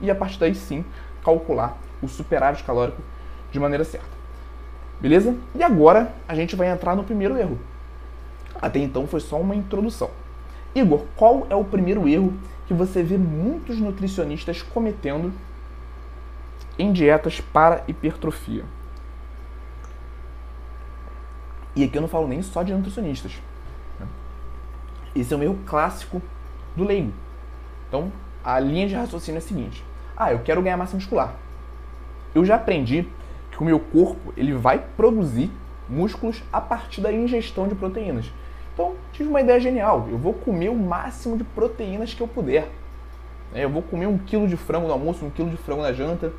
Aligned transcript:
E 0.00 0.10
a 0.10 0.14
partir 0.14 0.38
daí 0.38 0.54
sim, 0.54 0.84
calcular 1.24 1.78
o 2.02 2.08
superávit 2.08 2.64
calórico 2.64 3.00
de 3.52 3.60
maneira 3.60 3.84
certa. 3.84 4.06
Beleza? 5.00 5.36
E 5.54 5.62
agora 5.62 6.12
a 6.26 6.34
gente 6.34 6.56
vai 6.56 6.68
entrar 6.68 6.96
no 6.96 7.04
primeiro 7.04 7.36
erro. 7.36 7.58
Até 8.60 8.80
então 8.80 9.06
foi 9.06 9.20
só 9.20 9.40
uma 9.40 9.54
introdução. 9.54 10.10
Igor, 10.74 11.04
qual 11.16 11.46
é 11.48 11.54
o 11.54 11.64
primeiro 11.64 12.08
erro 12.08 12.32
que 12.66 12.74
você 12.74 13.02
vê 13.02 13.16
muitos 13.16 13.78
nutricionistas 13.78 14.62
cometendo 14.62 15.32
em 16.78 16.92
dietas 16.92 17.40
para 17.40 17.84
hipertrofia? 17.86 18.64
E 21.74 21.84
aqui 21.84 21.96
eu 21.96 22.02
não 22.02 22.08
falo 22.08 22.28
nem 22.28 22.42
só 22.42 22.62
de 22.62 22.72
nutricionistas. 22.72 23.40
Esse 25.14 25.34
é 25.34 25.36
um 25.36 25.42
erro 25.42 25.58
clássico 25.66 26.22
do 26.74 26.84
leigo. 26.84 27.12
Então, 27.88 28.10
a 28.42 28.58
linha 28.58 28.88
de 28.88 28.94
raciocínio 28.94 29.38
é 29.38 29.42
a 29.42 29.46
seguinte: 29.46 29.84
ah, 30.16 30.32
eu 30.32 30.40
quero 30.40 30.62
ganhar 30.62 30.76
massa 30.76 30.96
muscular. 30.96 31.34
Eu 32.34 32.44
já 32.44 32.56
aprendi 32.56 33.06
que 33.50 33.60
o 33.60 33.64
meu 33.64 33.78
corpo 33.78 34.32
ele 34.36 34.54
vai 34.54 34.78
produzir 34.78 35.50
músculos 35.88 36.42
a 36.50 36.60
partir 36.60 37.02
da 37.02 37.12
ingestão 37.12 37.68
de 37.68 37.74
proteínas. 37.74 38.32
Então, 38.72 38.94
tive 39.12 39.28
uma 39.28 39.42
ideia 39.42 39.60
genial. 39.60 40.08
Eu 40.10 40.16
vou 40.16 40.32
comer 40.32 40.70
o 40.70 40.74
máximo 40.74 41.36
de 41.36 41.44
proteínas 41.44 42.14
que 42.14 42.22
eu 42.22 42.28
puder. 42.28 42.70
É, 43.54 43.64
eu 43.64 43.70
vou 43.70 43.82
comer 43.82 44.06
um 44.06 44.16
quilo 44.16 44.48
de 44.48 44.56
frango 44.56 44.86
no 44.86 44.94
almoço, 44.94 45.24
um 45.24 45.30
quilo 45.30 45.50
de 45.50 45.58
frango 45.58 45.82
na 45.82 45.92
janta. 45.92 46.32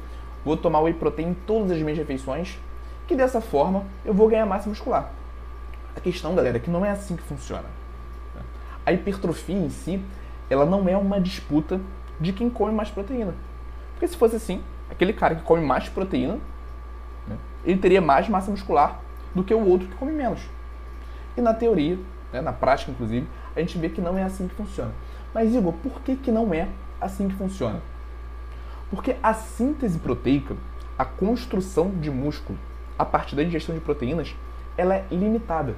Vou 0.43 0.57
tomar 0.57 0.81
whey 0.81 0.93
protein 0.93 1.29
em 1.29 1.33
todas 1.33 1.71
as 1.71 1.77
minhas 1.77 1.97
refeições. 1.97 2.57
Que 3.07 3.15
dessa 3.15 3.39
forma 3.39 3.83
eu 4.03 4.13
vou 4.13 4.27
ganhar 4.27 4.47
massa 4.47 4.67
muscular. 4.67 5.11
A 5.95 5.99
questão, 5.99 6.35
galera, 6.35 6.57
é 6.57 6.59
que 6.59 6.69
não 6.69 6.85
é 6.85 6.91
assim 6.91 7.15
que 7.15 7.23
funciona. 7.23 7.65
A 8.85 8.91
hipertrofia 8.91 9.55
em 9.55 9.69
si, 9.69 10.03
ela 10.49 10.65
não 10.65 10.87
é 10.89 10.97
uma 10.97 11.19
disputa 11.19 11.79
de 12.19 12.33
quem 12.33 12.49
come 12.49 12.73
mais 12.73 12.89
proteína. 12.89 13.33
Porque 13.93 14.07
se 14.07 14.17
fosse 14.17 14.35
assim, 14.35 14.61
aquele 14.89 15.13
cara 15.13 15.35
que 15.35 15.43
come 15.43 15.61
mais 15.61 15.87
proteína, 15.87 16.37
né, 17.27 17.37
ele 17.63 17.79
teria 17.79 18.01
mais 18.01 18.27
massa 18.27 18.51
muscular 18.51 18.99
do 19.33 19.43
que 19.43 19.53
o 19.53 19.65
outro 19.65 19.87
que 19.87 19.95
come 19.95 20.11
menos. 20.11 20.41
E 21.37 21.41
na 21.41 21.53
teoria, 21.53 21.97
né, 22.31 22.41
na 22.41 22.51
prática 22.51 22.91
inclusive, 22.91 23.27
a 23.55 23.59
gente 23.59 23.77
vê 23.77 23.89
que 23.89 24.01
não 24.01 24.17
é 24.17 24.23
assim 24.23 24.47
que 24.47 24.55
funciona. 24.55 24.91
Mas 25.33 25.53
Igor, 25.53 25.73
por 25.73 26.01
que, 26.01 26.15
que 26.15 26.31
não 26.31 26.53
é 26.53 26.67
assim 26.99 27.27
que 27.27 27.35
funciona? 27.35 27.81
Porque 28.89 29.15
a 29.23 29.33
síntese 29.33 29.97
proteica, 29.97 30.55
a 30.97 31.05
construção 31.05 31.89
de 31.89 32.11
músculo 32.11 32.57
a 32.97 33.03
partir 33.03 33.35
da 33.35 33.43
ingestão 33.43 33.73
de 33.73 33.81
proteínas, 33.81 34.35
ela 34.77 34.95
é 34.95 35.05
limitada. 35.11 35.75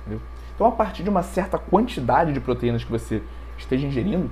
Entendeu? 0.00 0.20
Então, 0.54 0.66
a 0.66 0.72
partir 0.72 1.02
de 1.02 1.10
uma 1.10 1.22
certa 1.22 1.58
quantidade 1.58 2.32
de 2.32 2.40
proteínas 2.40 2.84
que 2.84 2.90
você 2.90 3.22
esteja 3.56 3.86
ingerindo, 3.86 4.30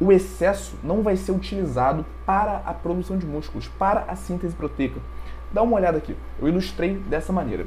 o 0.00 0.10
excesso 0.10 0.74
não 0.82 1.02
vai 1.02 1.16
ser 1.16 1.32
utilizado 1.32 2.06
para 2.24 2.62
a 2.64 2.72
produção 2.72 3.18
de 3.18 3.26
músculos, 3.26 3.68
para 3.68 4.04
a 4.08 4.16
síntese 4.16 4.54
proteica. 4.54 4.98
Dá 5.52 5.62
uma 5.62 5.76
olhada 5.76 5.98
aqui. 5.98 6.16
Eu 6.40 6.48
ilustrei 6.48 6.94
dessa 6.94 7.32
maneira. 7.32 7.66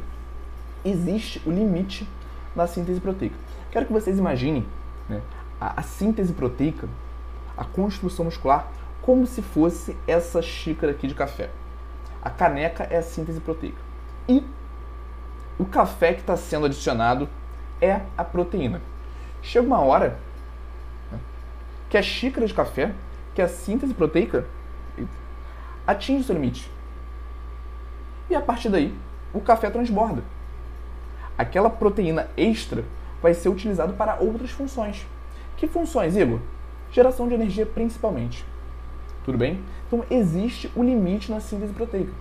Existe 0.83 1.41
o 1.45 1.51
limite 1.51 2.09
da 2.55 2.65
síntese 2.65 2.99
proteica. 2.99 3.35
Quero 3.71 3.85
que 3.85 3.93
vocês 3.93 4.17
imaginem 4.17 4.65
né, 5.07 5.21
a, 5.61 5.79
a 5.79 5.83
síntese 5.83 6.33
proteica, 6.33 6.87
a 7.55 7.63
construção 7.63 8.25
muscular, 8.25 8.67
como 9.01 9.27
se 9.27 9.41
fosse 9.41 9.95
essa 10.07 10.41
xícara 10.41 10.91
aqui 10.91 11.07
de 11.07 11.13
café. 11.13 11.51
A 12.21 12.29
caneca 12.29 12.83
é 12.89 12.97
a 12.97 13.03
síntese 13.03 13.39
proteica. 13.39 13.92
E 14.27 14.43
o 15.57 15.65
café 15.65 16.13
que 16.13 16.21
está 16.21 16.35
sendo 16.35 16.65
adicionado 16.65 17.27
é 17.81 18.01
a 18.17 18.23
proteína. 18.23 18.81
Chega 19.41 19.65
uma 19.65 19.79
hora 19.79 20.17
né, 21.11 21.19
que 21.89 21.97
a 21.97 22.01
xícara 22.01 22.47
de 22.47 22.53
café, 22.53 22.93
que 23.35 23.41
é 23.41 23.45
a 23.45 23.49
síntese 23.49 23.93
proteica, 23.93 24.45
atinge 25.85 26.21
o 26.21 26.23
seu 26.23 26.35
limite. 26.35 26.71
E 28.29 28.35
a 28.35 28.41
partir 28.41 28.69
daí, 28.69 28.95
o 29.33 29.41
café 29.41 29.69
transborda. 29.69 30.23
Aquela 31.37 31.69
proteína 31.69 32.29
extra 32.37 32.85
vai 33.21 33.33
ser 33.33 33.49
utilizado 33.49 33.93
para 33.93 34.15
outras 34.15 34.51
funções. 34.51 35.05
Que 35.57 35.67
funções, 35.67 36.15
Igor? 36.15 36.39
Geração 36.91 37.27
de 37.27 37.33
energia 37.33 37.65
principalmente. 37.65 38.45
Tudo 39.25 39.37
bem? 39.37 39.63
Então 39.87 40.03
existe 40.09 40.71
o 40.75 40.83
limite 40.83 41.31
na 41.31 41.39
síntese 41.39 41.73
proteica. 41.73 42.11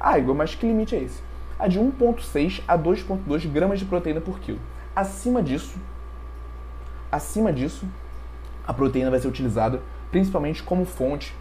Ah, 0.00 0.18
Igor, 0.18 0.34
mas 0.34 0.54
que 0.54 0.66
limite 0.66 0.96
é 0.96 1.02
esse? 1.02 1.22
A 1.58 1.68
de 1.68 1.78
1,6 1.78 2.62
a 2.66 2.78
2,2 2.78 3.46
gramas 3.46 3.78
de 3.78 3.84
proteína 3.84 4.20
por 4.20 4.40
quilo. 4.40 4.58
Acima 4.96 5.42
disso, 5.42 5.78
acima 7.12 7.52
disso, 7.52 7.86
a 8.66 8.72
proteína 8.72 9.10
vai 9.10 9.20
ser 9.20 9.28
utilizada 9.28 9.82
principalmente 10.10 10.62
como 10.62 10.86
fonte 10.86 11.34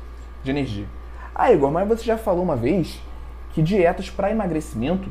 de 0.44 0.52
energia. 0.52 0.86
Ah, 1.34 1.54
Igor, 1.54 1.72
mas 1.72 1.88
você 1.88 2.04
já 2.04 2.18
falou 2.18 2.44
uma 2.44 2.56
vez 2.56 3.02
que 3.54 3.62
dietas 3.62 4.10
para 4.10 4.30
emagrecimento, 4.30 5.10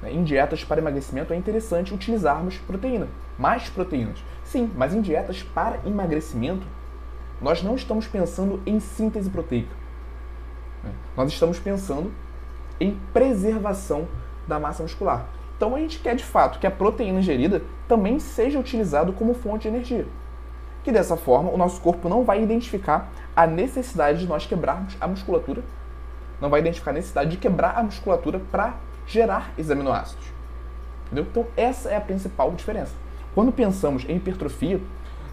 né, 0.00 0.10
em 0.12 0.24
dietas 0.24 0.64
para 0.64 0.80
emagrecimento 0.80 1.32
é 1.32 1.36
interessante 1.36 1.92
utilizarmos 1.92 2.56
proteína, 2.58 3.06
mais 3.38 3.68
proteínas. 3.68 4.18
Sim, 4.44 4.70
mas 4.74 4.94
em 4.94 5.02
dietas 5.02 5.42
para 5.42 5.78
emagrecimento, 5.84 6.66
nós 7.40 7.62
não 7.62 7.76
estamos 7.76 8.06
pensando 8.06 8.62
em 8.64 8.80
síntese 8.80 9.28
proteica. 9.28 9.74
Né? 10.82 10.90
Nós 11.16 11.30
estamos 11.30 11.58
pensando 11.58 12.10
em 12.80 12.98
preservação 13.12 14.06
da 14.46 14.58
massa 14.58 14.82
muscular. 14.82 15.26
Então 15.56 15.74
a 15.74 15.78
gente 15.78 15.98
quer 15.98 16.14
de 16.14 16.24
fato 16.24 16.58
que 16.58 16.66
a 16.66 16.70
proteína 16.70 17.18
ingerida 17.18 17.62
também 17.88 18.18
seja 18.18 18.58
utilizada 18.58 19.10
como 19.12 19.34
fonte 19.34 19.62
de 19.62 19.68
energia. 19.68 20.06
Que 20.84 20.92
dessa 20.92 21.16
forma 21.16 21.50
o 21.50 21.56
nosso 21.56 21.80
corpo 21.80 22.08
não 22.08 22.24
vai 22.24 22.42
identificar 22.42 23.10
a 23.34 23.46
necessidade 23.46 24.20
de 24.20 24.26
nós 24.26 24.46
quebrarmos 24.46 24.96
a 25.00 25.08
musculatura, 25.08 25.62
não 26.40 26.48
vai 26.48 26.60
identificar 26.60 26.92
a 26.92 26.94
necessidade 26.94 27.30
de 27.30 27.36
quebrar 27.36 27.76
a 27.76 27.82
musculatura 27.82 28.40
para 28.50 28.74
gerar 29.06 29.50
esses 29.58 29.70
aminoácidos. 29.70 30.24
Entendeu? 31.06 31.26
Então 31.28 31.46
essa 31.56 31.90
é 31.90 31.96
a 31.96 32.00
principal 32.00 32.52
diferença. 32.52 32.92
Quando 33.34 33.50
pensamos 33.50 34.04
em 34.08 34.16
hipertrofia, 34.16 34.80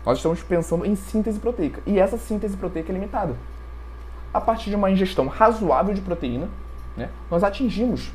nós 0.05 0.17
estamos 0.17 0.41
pensando 0.41 0.85
em 0.85 0.95
síntese 0.95 1.39
proteica. 1.39 1.81
E 1.85 1.99
essa 1.99 2.17
síntese 2.17 2.57
proteica 2.57 2.91
é 2.91 2.93
limitada. 2.93 3.35
A 4.33 4.41
partir 4.41 4.69
de 4.69 4.75
uma 4.75 4.91
ingestão 4.91 5.27
razoável 5.27 5.93
de 5.93 6.01
proteína, 6.01 6.47
né, 6.95 7.09
nós 7.29 7.43
atingimos 7.43 8.11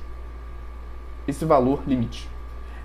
esse 1.26 1.44
valor 1.44 1.82
limite. 1.86 2.28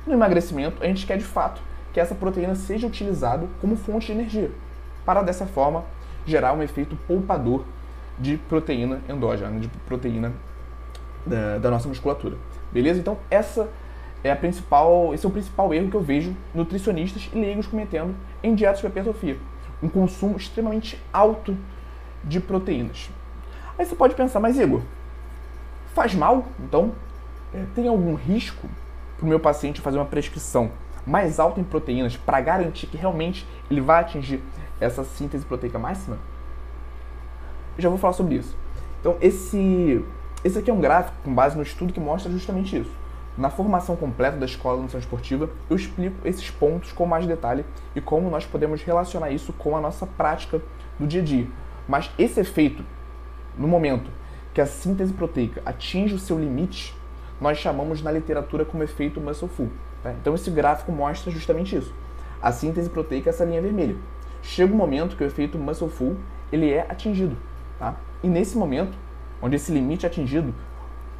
No 0.05 0.13
emagrecimento, 0.13 0.83
a 0.83 0.87
gente 0.87 1.05
quer 1.05 1.17
de 1.17 1.23
fato 1.23 1.61
que 1.93 1.99
essa 1.99 2.13
proteína 2.13 2.55
seja 2.55 2.85
utilizada 2.85 3.47
como 3.61 3.75
fonte 3.75 4.07
de 4.07 4.11
energia, 4.11 4.51
para 5.05 5.21
dessa 5.21 5.45
forma 5.45 5.83
gerar 6.25 6.53
um 6.53 6.61
efeito 6.61 6.95
poupador 7.07 7.63
de 8.17 8.37
proteína 8.37 9.01
endógena, 9.07 9.59
de 9.59 9.67
proteína 9.85 10.33
da, 11.25 11.57
da 11.57 11.71
nossa 11.71 11.87
musculatura. 11.87 12.37
Beleza? 12.71 12.99
Então, 12.99 13.17
essa 13.29 13.69
é 14.23 14.31
a 14.31 14.35
principal, 14.35 15.13
esse 15.13 15.25
é 15.25 15.29
o 15.29 15.31
principal 15.31 15.73
erro 15.73 15.89
que 15.89 15.95
eu 15.95 16.01
vejo 16.01 16.35
nutricionistas 16.53 17.29
e 17.31 17.37
leigos 17.37 17.67
cometendo 17.67 18.15
em 18.43 18.55
dietas 18.55 18.81
de 18.81 18.87
hipertrofia. 18.87 19.37
Um 19.81 19.89
consumo 19.89 20.37
extremamente 20.37 20.99
alto 21.13 21.55
de 22.23 22.39
proteínas. 22.39 23.09
Aí 23.77 23.85
você 23.85 23.95
pode 23.95 24.15
pensar, 24.15 24.39
mas 24.39 24.57
Igor, 24.57 24.81
faz 25.95 26.13
mal? 26.13 26.45
Então, 26.59 26.91
é, 27.53 27.63
tem 27.73 27.87
algum 27.87 28.13
risco 28.13 28.67
para 29.17 29.25
o 29.25 29.29
meu 29.29 29.39
paciente 29.39 29.79
fazer 29.79 29.97
uma 29.97 30.05
prescrição 30.05 30.69
mais 31.07 31.39
alta 31.39 31.59
em 31.59 31.63
proteínas 31.63 32.17
para 32.17 32.41
garantir 32.41 32.87
que 32.87 32.97
realmente 32.97 33.47
ele 33.71 33.79
vai 33.79 34.01
atingir 34.01 34.43
essa 34.79 35.05
síntese 35.05 35.45
proteica 35.45 35.79
máxima? 35.79 36.17
Eu 37.77 37.81
já 37.81 37.89
vou 37.89 37.97
falar 37.97 38.13
sobre 38.13 38.35
isso. 38.35 38.55
Então, 38.99 39.15
esse, 39.21 40.03
esse 40.43 40.59
aqui 40.59 40.69
é 40.69 40.73
um 40.73 40.81
gráfico 40.81 41.15
com 41.23 41.33
base 41.33 41.55
no 41.55 41.63
estudo 41.63 41.93
que 41.93 41.99
mostra 41.99 42.29
justamente 42.29 42.77
isso. 42.77 42.91
Na 43.37 43.49
formação 43.49 43.95
completa 43.95 44.37
da 44.37 44.45
Escola 44.45 44.75
de 44.75 44.81
Nutrição 44.83 44.99
Esportiva, 44.99 45.49
eu 45.69 45.75
explico 45.75 46.27
esses 46.27 46.49
pontos 46.49 46.91
com 46.91 47.05
mais 47.05 47.25
detalhe 47.25 47.65
e 47.95 48.01
como 48.01 48.29
nós 48.29 48.45
podemos 48.45 48.81
relacionar 48.81 49.29
isso 49.29 49.53
com 49.53 49.77
a 49.77 49.81
nossa 49.81 50.05
prática 50.05 50.61
do 50.99 51.07
dia 51.07 51.21
a 51.21 51.23
dia. 51.23 51.47
Mas 51.87 52.09
esse 52.17 52.39
efeito, 52.39 52.83
no 53.57 53.67
momento 53.67 54.09
que 54.55 54.61
a 54.61 54.65
síntese 54.65 55.11
proteica 55.11 55.61
atinge 55.65 56.15
o 56.15 56.19
seu 56.19 56.39
limite, 56.39 56.95
nós 57.41 57.57
chamamos 57.57 58.01
na 58.01 58.09
literatura 58.09 58.63
como 58.63 58.81
efeito 58.83 59.19
muscle 59.19 59.49
full. 59.49 59.69
Tá? 60.01 60.13
Então 60.13 60.33
esse 60.33 60.49
gráfico 60.49 60.93
mostra 60.93 61.29
justamente 61.29 61.75
isso. 61.75 61.93
A 62.41 62.53
síntese 62.53 62.89
proteica 62.89 63.29
é 63.29 63.31
essa 63.31 63.43
linha 63.43 63.61
vermelha. 63.61 63.97
Chega 64.41 64.73
um 64.73 64.77
momento 64.77 65.17
que 65.17 65.23
o 65.25 65.27
efeito 65.27 65.57
muscle 65.57 65.89
full 65.89 66.15
ele 66.53 66.71
é 66.71 66.85
atingido. 66.87 67.35
Tá? 67.77 67.97
E 68.23 68.29
nesse 68.29 68.57
momento, 68.57 68.97
onde 69.41 69.57
esse 69.57 69.73
limite 69.73 70.05
é 70.05 70.09
atingido, 70.09 70.55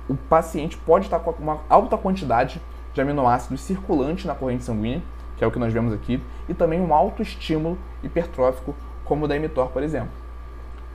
o 0.08 0.16
paciente 0.16 0.78
pode 0.78 1.06
estar 1.06 1.20
com 1.20 1.31
uma 1.31 1.60
alta 1.68 1.98
quantidade 1.98 2.62
de 2.94 3.02
aminoácidos 3.02 3.60
circulante 3.60 4.26
na 4.26 4.34
corrente 4.34 4.64
sanguínea, 4.64 5.04
que 5.36 5.44
é 5.44 5.48
o 5.48 5.52
que 5.52 5.60
nós 5.60 5.74
vemos 5.74 5.94
aqui, 5.94 6.24
e 6.48 6.54
também 6.54 6.80
um 6.80 6.94
alto 6.94 7.22
estímulo 7.22 7.78
hipertrófico, 8.02 8.74
como 9.04 9.26
o 9.26 9.28
da 9.28 9.38
mTOR, 9.38 9.68
por 9.72 9.84
exemplo. 9.84 10.14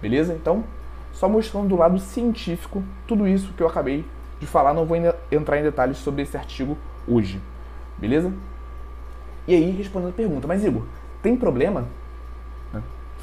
Beleza? 0.01 0.33
Então, 0.33 0.65
só 1.13 1.29
mostrando 1.29 1.69
do 1.69 1.77
lado 1.77 1.99
científico 1.99 2.83
tudo 3.07 3.27
isso 3.27 3.53
que 3.53 3.63
eu 3.63 3.69
acabei 3.69 4.05
de 4.39 4.47
falar, 4.47 4.73
não 4.73 4.87
vou 4.87 4.97
entrar 5.31 5.59
em 5.59 5.63
detalhes 5.63 5.99
sobre 5.99 6.23
esse 6.23 6.37
artigo 6.37 6.77
hoje. 7.07 7.41
Beleza? 7.99 8.33
E 9.47 9.55
aí, 9.55 9.71
respondendo 9.71 10.11
a 10.11 10.15
pergunta, 10.15 10.47
mas 10.47 10.65
Igor, 10.65 10.85
tem 11.23 11.37
problema? 11.37 11.87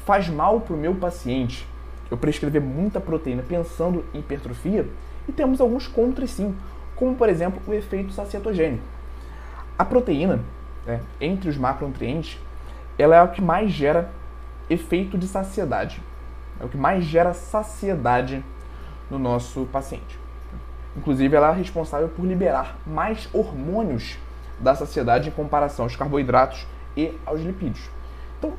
Faz 0.04 0.28
mal 0.28 0.60
para 0.60 0.74
o 0.74 0.78
meu 0.78 0.94
paciente 0.94 1.68
eu 2.10 2.16
prescrever 2.16 2.62
muita 2.62 3.00
proteína 3.00 3.42
pensando 3.42 4.04
em 4.14 4.20
hipertrofia? 4.20 4.86
E 5.28 5.32
temos 5.32 5.60
alguns 5.60 5.86
contras 5.86 6.30
sim, 6.30 6.56
como 6.96 7.14
por 7.14 7.28
exemplo 7.28 7.60
o 7.66 7.74
efeito 7.74 8.12
sacietogênico. 8.12 8.82
A 9.78 9.84
proteína, 9.84 10.40
né, 10.86 11.00
entre 11.20 11.50
os 11.50 11.56
macronutrientes, 11.58 12.38
ela 12.98 13.16
é 13.16 13.22
o 13.22 13.28
que 13.28 13.42
mais 13.42 13.70
gera 13.70 14.10
efeito 14.70 15.18
de 15.18 15.26
saciedade. 15.26 16.00
É 16.60 16.64
o 16.64 16.68
que 16.68 16.76
mais 16.76 17.04
gera 17.04 17.32
saciedade 17.32 18.44
no 19.10 19.18
nosso 19.18 19.66
paciente. 19.66 20.18
Inclusive, 20.96 21.36
ela 21.36 21.50
é 21.50 21.54
responsável 21.54 22.08
por 22.08 22.24
liberar 22.24 22.76
mais 22.86 23.28
hormônios 23.32 24.18
da 24.58 24.74
saciedade 24.74 25.28
em 25.28 25.32
comparação 25.32 25.84
aos 25.84 25.94
carboidratos 25.94 26.66
e 26.96 27.16
aos 27.24 27.40
lipídios. 27.40 27.88
Então, 28.38 28.54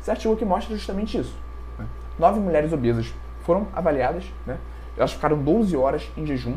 esse 0.00 0.10
artigo 0.10 0.34
aqui 0.34 0.44
mostra 0.44 0.74
justamente 0.76 1.18
isso. 1.18 1.36
Né? 1.78 1.86
Nove 2.18 2.38
mulheres 2.38 2.72
obesas 2.72 3.12
foram 3.42 3.66
avaliadas, 3.74 4.24
né? 4.46 4.58
elas 4.96 5.12
ficaram 5.12 5.36
12 5.42 5.76
horas 5.76 6.08
em 6.16 6.24
jejum, 6.24 6.56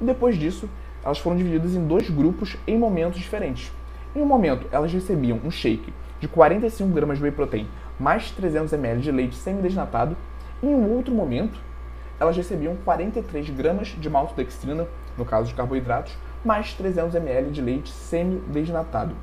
e 0.00 0.04
depois 0.04 0.36
disso, 0.36 0.68
elas 1.02 1.18
foram 1.18 1.36
divididas 1.36 1.74
em 1.74 1.86
dois 1.86 2.10
grupos 2.10 2.56
em 2.66 2.78
momentos 2.78 3.18
diferentes. 3.18 3.72
Em 4.14 4.20
um 4.20 4.26
momento, 4.26 4.66
elas 4.72 4.92
recebiam 4.92 5.40
um 5.44 5.50
shake 5.50 5.92
de 6.18 6.28
45 6.28 6.90
gramas 6.90 7.18
de 7.18 7.24
whey 7.24 7.32
protein 7.32 7.66
mais 8.00 8.30
300 8.30 8.72
ml 8.72 9.00
de 9.02 9.12
leite 9.12 9.36
semidesnatado, 9.36 10.16
e 10.62 10.66
em 10.66 10.74
um 10.74 10.90
outro 10.96 11.14
momento, 11.14 11.60
elas 12.18 12.36
recebiam 12.36 12.74
43 12.76 13.50
gramas 13.50 13.88
de 13.88 14.08
maltodextrina, 14.10 14.86
no 15.16 15.24
caso 15.24 15.48
de 15.48 15.54
carboidratos, 15.54 16.16
mais 16.44 16.72
300 16.72 17.14
ml 17.14 17.50
de 17.50 17.60
leite 17.60 17.90
semi-desnatado. 17.90 19.14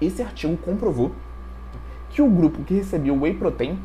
Esse 0.00 0.22
artigo 0.22 0.56
comprovou 0.58 1.12
que 2.10 2.22
o 2.22 2.28
grupo 2.28 2.62
que 2.62 2.74
recebia 2.74 3.12
whey 3.12 3.34
protein 3.34 3.78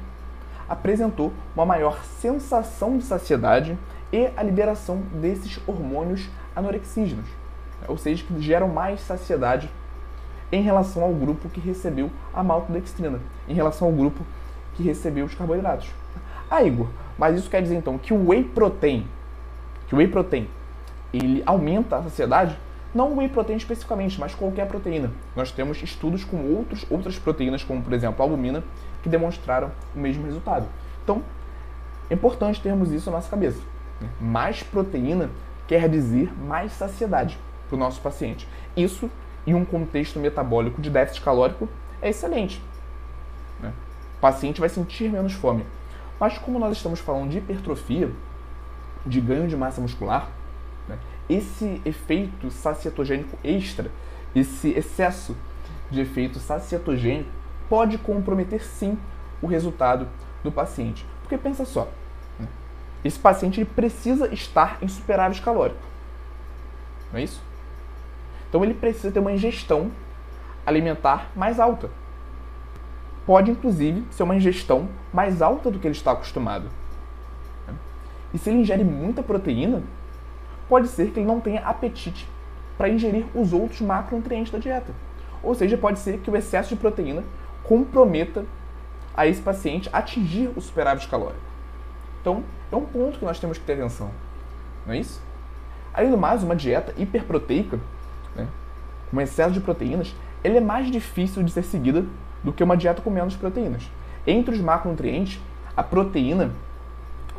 apresentou 0.68 1.34
uma 1.56 1.66
maior 1.66 2.04
sensação 2.04 2.98
de 2.98 3.04
saciedade 3.04 3.78
e 4.12 4.30
a 4.36 4.44
liberação 4.44 4.98
desses 5.14 5.60
hormônios 5.68 6.30
anorexígenos, 6.56 7.28
ou 7.88 7.98
seja, 7.98 8.24
que 8.24 8.42
geram 8.42 8.68
mais 8.68 9.02
saciedade 9.02 9.70
em 10.52 10.62
relação 10.62 11.04
ao 11.04 11.14
grupo 11.14 11.50
que 11.50 11.60
recebeu 11.60 12.12
a 12.34 12.44
maltodextrina, 12.44 13.20
em 13.48 13.54
relação 13.54 13.88
ao 13.88 13.94
grupo 13.94 14.24
que 14.76 14.84
recebeu 14.84 15.26
os 15.26 15.34
carboidratos. 15.34 15.90
Ah, 16.50 16.64
Igor, 16.64 16.88
mas 17.18 17.38
isso 17.38 17.50
quer 17.50 17.62
dizer 17.62 17.76
então 17.76 17.98
que 17.98 18.14
o 18.14 18.30
whey 18.30 18.44
protein, 18.44 19.08
que 19.88 19.96
o 19.96 19.98
whey 19.98 20.08
protein, 20.08 20.48
ele 21.14 21.44
aumenta 21.46 21.98
a 21.98 22.04
saciedade? 22.04 22.58
Não 22.94 23.12
o 23.12 23.18
whey 23.18 23.28
protein 23.28 23.58
especificamente, 23.58 24.20
mas 24.20 24.36
qualquer 24.36 24.68
proteína. 24.68 25.12
Nós 25.36 25.52
temos 25.52 25.82
estudos 25.82 26.24
com 26.24 26.38
outros, 26.54 26.86
outras 26.90 27.18
proteínas, 27.18 27.64
como 27.64 27.82
por 27.82 27.94
exemplo 27.94 28.22
a 28.22 28.26
albumina, 28.26 28.64
que 29.02 29.10
demonstraram 29.10 29.72
o 29.96 30.00
mesmo 30.00 30.26
resultado. 30.26 30.68
Então, 31.04 31.24
é 32.10 32.14
importante 32.14 32.62
termos 32.62 32.92
isso 32.92 33.10
na 33.10 33.18
nossa 33.18 33.30
cabeça. 33.30 33.60
Mais 34.20 34.62
proteína 34.62 35.30
quer 35.68 35.90
dizer 35.90 36.32
mais 36.46 36.72
saciedade 36.74 37.38
para 37.68 37.76
o 37.76 37.80
nosso 37.80 38.02
paciente. 38.02 38.48
Isso, 38.76 39.10
em 39.46 39.54
um 39.54 39.66
contexto 39.66 40.20
metabólico 40.20 40.82
de 40.82 40.90
déficit 40.90 41.24
calórico, 41.24 41.68
é 42.02 42.10
excelente. 42.10 42.62
Né? 43.60 43.72
O 44.18 44.22
paciente 44.22 44.60
vai 44.60 44.70
sentir 44.70 45.10
menos 45.10 45.34
fome. 45.34 45.66
Mas 46.20 46.38
como 46.38 46.60
nós 46.60 46.78
estamos 46.78 47.00
falando 47.00 47.30
de 47.30 47.40
hipertrofia, 47.40 48.12
de 49.06 49.20
ganho 49.20 49.48
de 49.48 49.58
massa 49.58 49.82
muscular, 49.82 50.30
né, 50.88 50.98
esse 51.30 51.82
efeito 51.86 52.50
sacietogênico 52.50 53.38
extra, 53.44 53.92
esse 54.36 54.70
excesso 54.70 55.36
de 55.92 56.02
efeito 56.02 56.40
sacietogênico 56.40 57.30
pode 57.70 57.98
comprometer 57.98 58.64
sim 58.64 58.98
o 59.42 59.48
resultado 59.48 60.08
do 60.44 60.52
paciente. 60.52 61.06
Porque 61.22 61.38
pensa 61.38 61.66
só, 61.66 61.90
né, 62.40 62.48
esse 63.04 63.20
paciente 63.20 63.64
precisa 63.66 64.34
estar 64.34 64.78
em 64.82 64.88
superávit 64.88 65.42
calórico. 65.42 65.82
Não 67.12 67.20
é 67.20 67.24
isso? 67.24 67.42
Então 68.54 68.64
ele 68.64 68.76
precisa 68.76 69.12
ter 69.12 69.20
uma 69.20 69.32
ingestão 69.32 69.90
alimentar 70.66 71.32
mais 71.36 71.60
alta 71.60 71.90
pode 73.26 73.52
inclusive 73.52 74.04
ser 74.12 74.24
uma 74.24 74.36
ingestão 74.36 74.88
mais 75.12 75.42
alta 75.42 75.72
do 75.72 75.80
que 75.80 75.88
ele 75.88 75.96
está 75.96 76.12
acostumado. 76.12 76.70
E 78.34 78.38
se 78.38 78.50
ele 78.50 78.60
ingere 78.60 78.84
muita 78.84 79.22
proteína, 79.22 79.84
pode 80.68 80.88
ser 80.88 81.12
que 81.12 81.20
ele 81.20 81.28
não 81.28 81.40
tenha 81.40 81.62
apetite 81.62 82.28
para 82.78 82.90
ingerir 82.90 83.26
os 83.36 83.54
outros 83.54 83.82
macronutrientes 83.82 84.52
da 84.52 84.58
dieta. 84.58 84.92
Ou 85.44 85.54
seja, 85.54 85.78
pode 85.78 86.00
ser 86.00 86.20
que 86.20 86.32
o 86.32 86.36
excesso 86.36 86.70
de 86.70 86.76
proteína 86.76 87.24
comprometa 87.64 88.46
a 89.16 89.28
esse 89.28 89.42
paciente 89.42 89.90
atingir 89.94 90.50
o 90.56 90.62
superávit 90.62 91.08
calórico. 91.08 91.40
Então, 92.20 92.44
é 92.72 92.76
um 92.76 92.86
ponto 92.86 93.20
que 93.20 93.26
nós 93.26 93.40
temos 93.40 93.58
que 93.58 93.66
ter 93.66 93.74
atenção. 93.74 94.10
Não 94.86 94.94
é 94.94 94.98
isso? 94.98 95.22
Além 95.94 96.10
do 96.10 96.18
mais, 96.18 96.42
uma 96.42 96.56
dieta 96.56 96.94
hiperproteica, 96.98 97.80
né, 98.36 98.48
com 99.10 99.22
excesso 99.22 99.52
de 99.52 99.60
proteínas, 99.60 100.16
ele 100.44 100.58
é 100.58 100.62
mais 100.62 100.90
difícil 100.90 101.44
de 101.44 101.52
ser 101.52 101.64
seguida 101.64 102.06
do 102.44 102.52
que 102.52 102.64
uma 102.64 102.76
dieta 102.76 103.02
com 103.02 103.10
menos 103.10 103.36
proteínas. 103.36 103.90
Entre 104.26 104.54
os 104.54 104.62
macronutrientes, 104.62 105.40
a 105.76 105.84
proteína 105.84 106.52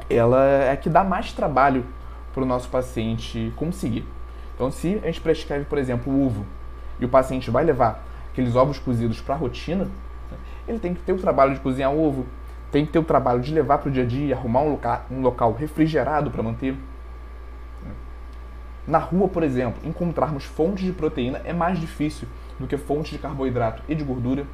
ela 0.08 0.44
é 0.44 0.76
que 0.76 0.88
dá 0.88 1.02
mais 1.02 1.32
trabalho 1.32 1.84
para 2.32 2.42
o 2.42 2.46
nosso 2.46 2.68
paciente 2.68 3.52
conseguir. 3.56 4.06
Então, 4.54 4.70
se 4.70 5.00
a 5.02 5.06
gente 5.06 5.20
prescreve, 5.20 5.64
por 5.64 5.78
exemplo, 5.78 6.12
o 6.12 6.26
ovo 6.26 6.44
e 7.00 7.04
o 7.04 7.08
paciente 7.08 7.50
vai 7.50 7.64
levar 7.64 8.04
aqueles 8.30 8.54
ovos 8.54 8.78
cozidos 8.78 9.20
para 9.20 9.34
a 9.34 9.38
rotina, 9.38 9.88
ele 10.66 10.78
tem 10.78 10.94
que 10.94 11.02
ter 11.02 11.12
o 11.12 11.18
trabalho 11.18 11.54
de 11.54 11.60
cozinhar 11.60 11.92
o 11.92 12.02
ovo, 12.02 12.26
tem 12.70 12.84
que 12.84 12.92
ter 12.92 12.98
o 12.98 13.04
trabalho 13.04 13.40
de 13.40 13.52
levar 13.52 13.78
para 13.78 13.88
o 13.88 13.92
dia 13.92 14.02
a 14.02 14.06
dia, 14.06 14.34
arrumar 14.34 14.62
um 14.62 14.70
local, 14.70 15.04
um 15.10 15.20
local 15.20 15.52
refrigerado 15.52 16.30
para 16.30 16.42
manter. 16.42 16.76
Na 18.86 18.98
rua, 18.98 19.28
por 19.28 19.42
exemplo, 19.42 19.80
encontrarmos 19.84 20.44
fontes 20.44 20.84
de 20.84 20.92
proteína 20.92 21.40
é 21.44 21.52
mais 21.52 21.78
difícil 21.78 22.28
do 22.58 22.66
que 22.66 22.76
fontes 22.76 23.12
de 23.12 23.18
carboidrato 23.18 23.82
e 23.88 23.94
de 23.94 24.04
gordura. 24.04 24.46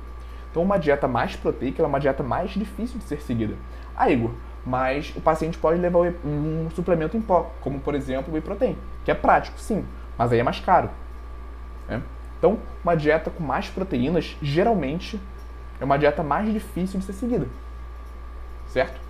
Então, 0.50 0.62
uma 0.62 0.78
dieta 0.78 1.08
mais 1.08 1.36
proteica 1.36 1.82
é 1.82 1.86
uma 1.86 1.98
dieta 1.98 2.22
mais 2.22 2.50
difícil 2.50 2.98
de 2.98 3.04
ser 3.04 3.20
seguida. 3.22 3.54
Ah, 3.96 4.10
Igor, 4.10 4.30
mas 4.64 5.12
o 5.16 5.20
paciente 5.20 5.58
pode 5.58 5.80
levar 5.80 6.12
um 6.24 6.68
suplemento 6.74 7.16
em 7.16 7.20
pó, 7.20 7.50
como 7.60 7.80
por 7.80 7.94
exemplo 7.94 8.30
o 8.30 8.34
whey 8.34 8.42
protein, 8.42 8.76
que 9.04 9.10
é 9.10 9.14
prático, 9.14 9.58
sim, 9.58 9.84
mas 10.16 10.32
aí 10.32 10.38
é 10.38 10.42
mais 10.42 10.60
caro. 10.60 10.90
Né? 11.88 12.02
Então, 12.38 12.58
uma 12.82 12.94
dieta 12.94 13.30
com 13.30 13.42
mais 13.42 13.68
proteínas 13.68 14.36
geralmente 14.40 15.20
é 15.80 15.84
uma 15.84 15.98
dieta 15.98 16.22
mais 16.22 16.52
difícil 16.52 17.00
de 17.00 17.06
ser 17.06 17.12
seguida, 17.14 17.46
certo? 18.66 19.00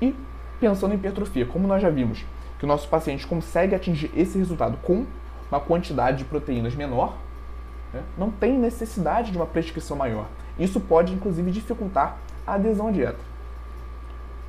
E 0.00 0.14
pensando 0.58 0.92
em 0.92 0.96
hipertrofia, 0.96 1.46
como 1.46 1.66
nós 1.66 1.82
já 1.82 1.90
vimos 1.90 2.24
que 2.60 2.66
o 2.66 2.68
nosso 2.68 2.86
paciente 2.88 3.26
consegue 3.26 3.74
atingir 3.74 4.10
esse 4.14 4.36
resultado 4.36 4.76
com 4.82 5.06
uma 5.50 5.58
quantidade 5.58 6.18
de 6.18 6.24
proteínas 6.26 6.74
menor, 6.74 7.16
né? 7.92 8.02
não 8.18 8.30
tem 8.30 8.56
necessidade 8.58 9.32
de 9.32 9.38
uma 9.38 9.46
prescrição 9.46 9.96
maior. 9.96 10.26
Isso 10.58 10.78
pode, 10.78 11.14
inclusive, 11.14 11.50
dificultar 11.50 12.18
a 12.46 12.54
adesão 12.54 12.88
à 12.88 12.90
dieta. 12.90 13.18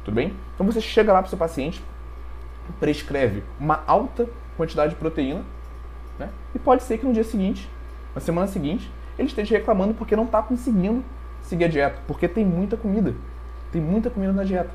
Tudo 0.03 0.13
bem? 0.13 0.35
Então 0.53 0.65
você 0.65 0.81
chega 0.81 1.13
lá 1.13 1.19
para 1.19 1.27
o 1.27 1.29
seu 1.29 1.37
paciente, 1.37 1.81
prescreve 2.81 3.45
uma 3.57 3.81
alta 3.87 4.27
quantidade 4.57 4.93
de 4.93 4.99
proteína, 4.99 5.43
né? 6.19 6.29
e 6.53 6.59
pode 6.59 6.83
ser 6.83 6.97
que 6.97 7.05
no 7.05 7.13
dia 7.13 7.23
seguinte, 7.23 7.69
na 8.13 8.19
semana 8.19 8.47
seguinte, 8.47 8.91
ele 9.17 9.29
esteja 9.29 9.55
reclamando 9.55 9.93
porque 9.93 10.17
não 10.17 10.25
está 10.25 10.41
conseguindo 10.41 11.01
seguir 11.43 11.63
a 11.63 11.67
dieta, 11.69 12.01
porque 12.05 12.27
tem 12.27 12.45
muita 12.45 12.75
comida. 12.75 13.15
Tem 13.71 13.81
muita 13.81 14.09
comida 14.09 14.33
na 14.33 14.43
dieta. 14.43 14.71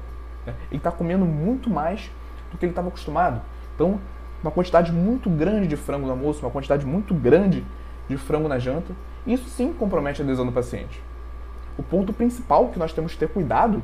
Né? 0.47 0.55
Ele 0.71 0.79
está 0.79 0.91
comendo 0.91 1.27
muito 1.27 1.69
mais 1.69 2.11
do 2.51 2.59
que 2.59 2.65
ele 2.65 2.73
estava 2.73 2.89
acostumado. 2.89 3.41
Então, 3.75 4.01
uma 4.43 4.51
quantidade 4.51 4.93
muito 4.93 5.29
grande 5.29 5.67
de 5.67 5.77
frango 5.77 6.07
no 6.07 6.13
almoço, 6.13 6.41
uma 6.41 6.51
quantidade 6.51 6.87
muito 6.87 7.15
grande 7.15 7.65
de 8.09 8.17
frango 8.17 8.49
na 8.49 8.59
janta, 8.59 8.95
isso 9.27 9.49
sim 9.49 9.73
compromete 9.73 10.23
a 10.23 10.25
adesão 10.25 10.47
do 10.47 10.53
paciente. 10.53 11.03
O 11.77 11.83
ponto 11.83 12.13
principal 12.13 12.69
que 12.69 12.79
nós 12.79 12.93
temos 12.93 13.13
que 13.13 13.19
ter 13.19 13.29
cuidado 13.29 13.83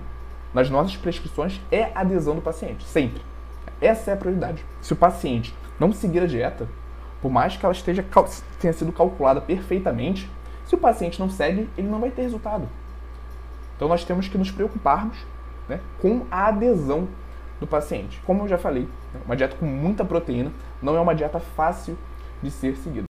nas 0.54 0.70
nossas 0.70 0.96
prescrições 0.96 1.60
é 1.70 1.90
a 1.94 2.00
adesão 2.00 2.34
do 2.34 2.42
paciente, 2.42 2.84
sempre. 2.84 3.22
Essa 3.80 4.12
é 4.12 4.14
a 4.14 4.16
prioridade. 4.16 4.64
Se 4.80 4.92
o 4.92 4.96
paciente 4.96 5.54
não 5.78 5.92
seguir 5.92 6.20
a 6.20 6.26
dieta, 6.26 6.68
por 7.20 7.30
mais 7.30 7.56
que 7.56 7.64
ela 7.64 7.72
esteja 7.72 8.04
tenha 8.60 8.72
sido 8.72 8.92
calculada 8.92 9.40
perfeitamente, 9.40 10.30
se 10.64 10.74
o 10.74 10.78
paciente 10.78 11.18
não 11.18 11.28
segue, 11.28 11.68
ele 11.76 11.88
não 11.88 12.00
vai 12.00 12.10
ter 12.10 12.22
resultado. 12.22 12.68
Então 13.76 13.88
nós 13.88 14.04
temos 14.04 14.28
que 14.28 14.38
nos 14.38 14.50
preocuparmos 14.50 15.16
né, 15.68 15.80
com 16.00 16.24
a 16.30 16.46
adesão 16.46 17.08
do 17.62 17.66
paciente. 17.66 18.20
Como 18.26 18.42
eu 18.42 18.48
já 18.48 18.58
falei, 18.58 18.88
uma 19.24 19.36
dieta 19.36 19.56
com 19.56 19.64
muita 19.64 20.04
proteína 20.04 20.52
não 20.82 20.96
é 20.96 21.00
uma 21.00 21.14
dieta 21.14 21.40
fácil 21.40 21.96
de 22.42 22.50
ser 22.50 22.76
seguida. 22.76 23.06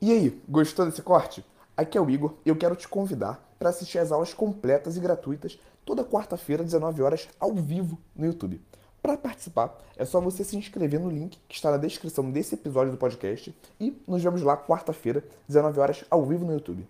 E 0.00 0.12
aí, 0.12 0.42
gostou 0.48 0.86
desse 0.86 1.02
corte? 1.02 1.44
Aqui 1.76 1.98
é 1.98 2.00
o 2.00 2.08
Igor 2.08 2.34
e 2.44 2.48
eu 2.48 2.56
quero 2.56 2.74
te 2.74 2.88
convidar 2.88 3.46
para 3.58 3.68
assistir 3.68 3.98
as 3.98 4.10
aulas 4.10 4.32
completas 4.32 4.96
e 4.96 5.00
gratuitas 5.00 5.60
toda 5.84 6.04
quarta-feira, 6.04 6.64
19 6.64 7.02
horas, 7.02 7.28
ao 7.38 7.54
vivo 7.54 7.98
no 8.16 8.26
YouTube. 8.26 8.60
Para 9.02 9.16
participar, 9.16 9.78
é 9.96 10.04
só 10.04 10.20
você 10.20 10.42
se 10.42 10.56
inscrever 10.56 11.00
no 11.00 11.10
link 11.10 11.38
que 11.48 11.54
está 11.54 11.70
na 11.70 11.76
descrição 11.76 12.30
desse 12.30 12.54
episódio 12.54 12.92
do 12.92 12.98
podcast 12.98 13.54
e 13.78 14.00
nos 14.06 14.22
vemos 14.22 14.42
lá 14.42 14.56
quarta-feira, 14.56 15.24
19 15.46 15.80
horas, 15.80 16.04
ao 16.10 16.24
vivo 16.24 16.44
no 16.44 16.52
YouTube. 16.52 16.86